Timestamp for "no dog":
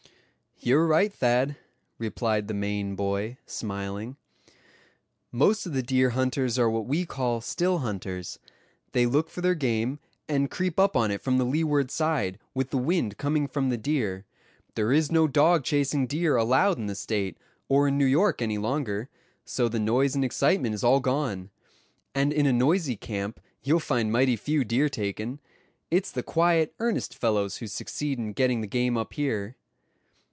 15.11-15.63